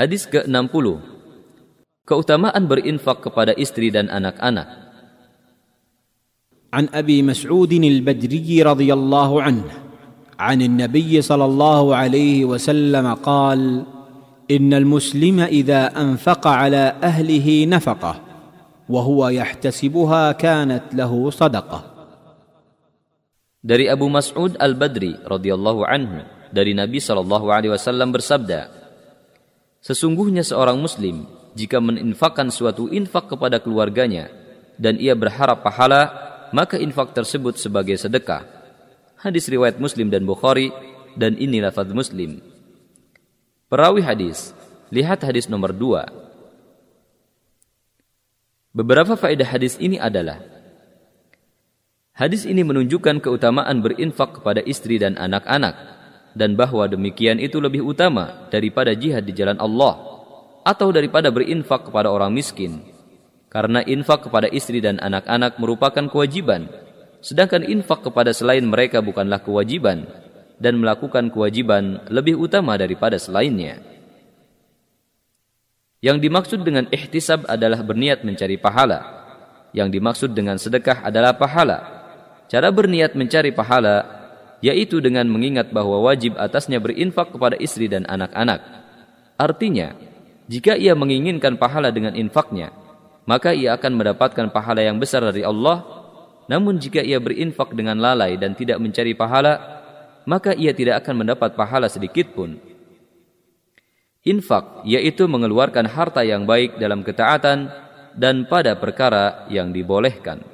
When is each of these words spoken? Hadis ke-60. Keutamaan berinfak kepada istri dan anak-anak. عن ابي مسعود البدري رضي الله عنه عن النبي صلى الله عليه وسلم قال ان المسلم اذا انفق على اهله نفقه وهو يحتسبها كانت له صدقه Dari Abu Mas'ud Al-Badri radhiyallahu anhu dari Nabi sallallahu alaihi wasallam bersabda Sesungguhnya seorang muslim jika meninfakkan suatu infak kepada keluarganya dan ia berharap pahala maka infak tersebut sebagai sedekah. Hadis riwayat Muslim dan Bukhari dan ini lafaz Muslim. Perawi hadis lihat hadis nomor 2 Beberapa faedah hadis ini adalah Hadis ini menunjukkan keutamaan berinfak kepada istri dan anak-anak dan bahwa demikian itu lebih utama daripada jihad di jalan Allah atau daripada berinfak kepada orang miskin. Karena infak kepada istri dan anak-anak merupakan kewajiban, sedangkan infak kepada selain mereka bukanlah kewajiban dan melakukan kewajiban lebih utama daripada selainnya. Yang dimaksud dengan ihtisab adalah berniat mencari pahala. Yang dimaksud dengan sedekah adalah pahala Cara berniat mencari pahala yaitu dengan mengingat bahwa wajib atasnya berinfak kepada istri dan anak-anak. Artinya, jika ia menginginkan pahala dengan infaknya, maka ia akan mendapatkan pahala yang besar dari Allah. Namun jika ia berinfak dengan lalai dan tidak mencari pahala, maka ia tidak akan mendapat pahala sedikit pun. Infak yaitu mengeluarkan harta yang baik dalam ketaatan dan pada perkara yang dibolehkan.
Hadis 0.00 0.24
ke-60. 0.24 0.96
Keutamaan 2.08 2.64
berinfak 2.64 3.20
kepada 3.20 3.52
istri 3.52 3.92
dan 3.92 4.08
anak-anak. 4.08 4.88
عن 6.70 6.86
ابي 6.94 7.26
مسعود 7.26 7.72
البدري 7.74 8.62
رضي 8.62 8.94
الله 8.94 9.30
عنه 9.42 9.68
عن 10.38 10.58
النبي 10.62 11.18
صلى 11.18 11.44
الله 11.44 11.82
عليه 11.96 12.46
وسلم 12.46 13.06
قال 13.26 13.82
ان 14.46 14.70
المسلم 14.70 15.50
اذا 15.50 15.98
انفق 15.98 16.46
على 16.46 16.94
اهله 17.02 17.66
نفقه 17.66 18.14
وهو 18.86 19.28
يحتسبها 19.28 20.32
كانت 20.38 20.94
له 20.94 21.12
صدقه 21.30 21.80
Dari 23.66 23.90
Abu 23.90 24.06
Mas'ud 24.06 24.54
Al-Badri 24.62 25.26
radhiyallahu 25.26 25.82
anhu 25.82 26.22
dari 26.54 26.70
Nabi 26.70 27.02
sallallahu 27.02 27.50
alaihi 27.50 27.74
wasallam 27.74 28.14
bersabda 28.14 28.79
Sesungguhnya 29.80 30.44
seorang 30.44 30.76
muslim 30.76 31.24
jika 31.56 31.80
meninfakkan 31.80 32.52
suatu 32.52 32.92
infak 32.92 33.32
kepada 33.32 33.58
keluarganya 33.64 34.28
dan 34.76 35.00
ia 35.00 35.16
berharap 35.16 35.64
pahala 35.64 36.12
maka 36.52 36.76
infak 36.76 37.16
tersebut 37.16 37.56
sebagai 37.56 37.96
sedekah. 37.96 38.44
Hadis 39.20 39.48
riwayat 39.52 39.76
Muslim 39.76 40.08
dan 40.08 40.24
Bukhari 40.24 40.72
dan 41.12 41.36
ini 41.36 41.60
lafaz 41.60 41.92
Muslim. 41.92 42.40
Perawi 43.68 44.02
hadis 44.02 44.56
lihat 44.90 45.22
hadis 45.22 45.46
nomor 45.46 45.70
2 45.70 46.10
Beberapa 48.74 49.14
faedah 49.14 49.46
hadis 49.46 49.78
ini 49.78 49.98
adalah 50.00 50.42
Hadis 52.14 52.44
ini 52.44 52.66
menunjukkan 52.66 53.22
keutamaan 53.24 53.80
berinfak 53.80 54.40
kepada 54.42 54.60
istri 54.66 55.00
dan 55.00 55.16
anak-anak 55.16 55.99
dan 56.34 56.54
bahwa 56.54 56.86
demikian 56.86 57.42
itu 57.42 57.58
lebih 57.58 57.82
utama 57.82 58.48
daripada 58.50 58.94
jihad 58.94 59.26
di 59.26 59.34
jalan 59.34 59.58
Allah 59.58 59.98
atau 60.62 60.94
daripada 60.94 61.32
berinfak 61.32 61.90
kepada 61.90 62.10
orang 62.10 62.30
miskin. 62.34 62.82
Karena 63.50 63.82
infak 63.82 64.30
kepada 64.30 64.46
istri 64.46 64.78
dan 64.78 65.02
anak-anak 65.02 65.58
merupakan 65.58 66.06
kewajiban, 66.06 66.70
sedangkan 67.18 67.66
infak 67.66 68.06
kepada 68.06 68.30
selain 68.30 68.62
mereka 68.62 69.02
bukanlah 69.02 69.42
kewajiban 69.42 70.06
dan 70.62 70.78
melakukan 70.78 71.34
kewajiban 71.34 72.06
lebih 72.06 72.38
utama 72.38 72.78
daripada 72.78 73.18
selainnya. 73.18 73.82
Yang 75.98 76.30
dimaksud 76.30 76.62
dengan 76.62 76.86
ihtisab 76.94 77.44
adalah 77.50 77.82
berniat 77.82 78.22
mencari 78.22 78.54
pahala. 78.54 79.18
Yang 79.74 79.98
dimaksud 79.98 80.30
dengan 80.30 80.58
sedekah 80.58 81.02
adalah 81.02 81.34
pahala 81.34 82.00
Cara 82.50 82.74
berniat 82.74 83.14
mencari 83.14 83.54
pahala 83.54 84.19
yaitu 84.60 85.00
dengan 85.00 85.28
mengingat 85.28 85.72
bahwa 85.72 86.04
wajib 86.04 86.36
atasnya 86.36 86.80
berinfak 86.80 87.32
kepada 87.32 87.56
istri 87.56 87.88
dan 87.88 88.04
anak-anak. 88.08 88.60
Artinya, 89.40 89.96
jika 90.52 90.76
ia 90.76 90.92
menginginkan 90.92 91.56
pahala 91.56 91.88
dengan 91.88 92.12
infaknya, 92.12 92.72
maka 93.24 93.56
ia 93.56 93.76
akan 93.76 93.92
mendapatkan 93.96 94.52
pahala 94.52 94.84
yang 94.84 95.00
besar 95.00 95.24
dari 95.24 95.44
Allah. 95.44 95.84
Namun 96.50 96.82
jika 96.82 97.00
ia 97.00 97.22
berinfak 97.22 97.72
dengan 97.72 97.96
lalai 98.02 98.34
dan 98.34 98.58
tidak 98.58 98.82
mencari 98.82 99.14
pahala, 99.14 99.80
maka 100.26 100.50
ia 100.52 100.74
tidak 100.74 101.06
akan 101.06 101.24
mendapat 101.24 101.54
pahala 101.54 101.86
sedikit 101.86 102.34
pun. 102.34 102.58
Infak 104.26 104.84
yaitu 104.84 105.24
mengeluarkan 105.24 105.88
harta 105.88 106.20
yang 106.26 106.44
baik 106.44 106.76
dalam 106.76 107.00
ketaatan 107.00 107.72
dan 108.18 108.44
pada 108.50 108.76
perkara 108.76 109.46
yang 109.48 109.70
dibolehkan. 109.70 110.49